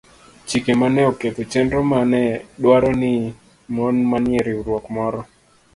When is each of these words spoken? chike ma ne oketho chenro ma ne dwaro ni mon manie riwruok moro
chike 0.47 0.71
ma 0.79 0.87
ne 0.95 1.01
oketho 1.11 1.43
chenro 1.51 1.79
ma 1.91 1.99
ne 2.11 2.23
dwaro 2.61 2.91
ni 3.01 3.13
mon 3.75 3.95
manie 4.09 4.39
riwruok 4.47 4.85
moro 4.95 5.19